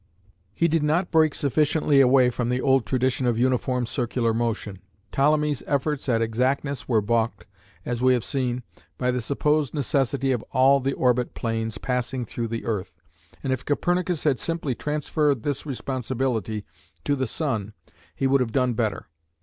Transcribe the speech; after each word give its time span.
He 0.55 0.67
did 0.67 0.81
not 0.81 1.11
break 1.11 1.35
sufficiently 1.35 2.01
away 2.01 2.31
from 2.31 2.49
the 2.49 2.59
old 2.59 2.87
tradition 2.87 3.27
of 3.27 3.37
uniform 3.37 3.85
circular 3.85 4.33
motion. 4.33 4.79
Ptolemy's 5.11 5.61
efforts 5.67 6.09
at 6.09 6.23
exactness 6.23 6.87
were 6.89 7.01
baulked, 7.03 7.45
as 7.85 8.01
we 8.01 8.13
have 8.13 8.23
seen, 8.23 8.63
by 8.97 9.11
the 9.11 9.21
supposed 9.21 9.75
necessity 9.75 10.31
of 10.31 10.41
all 10.53 10.79
the 10.79 10.93
orbit 10.93 11.35
planes 11.35 11.77
passing 11.77 12.25
through 12.25 12.47
the 12.47 12.65
earth, 12.65 12.95
and 13.43 13.53
if 13.53 13.63
Copernicus 13.63 14.23
had 14.23 14.39
simply 14.39 14.73
transferred 14.73 15.43
this 15.43 15.67
responsibility 15.67 16.65
to 17.05 17.15
the 17.15 17.27
sun 17.27 17.73
he 18.15 18.25
would 18.25 18.41
have 18.41 18.51
done 18.51 18.73
better. 18.73 19.05